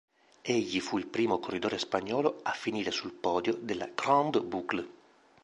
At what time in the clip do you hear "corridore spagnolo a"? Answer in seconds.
1.37-2.53